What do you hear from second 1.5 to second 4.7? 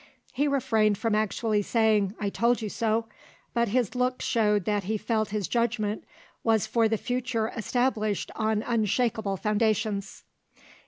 saying "I told you so," but his looks showed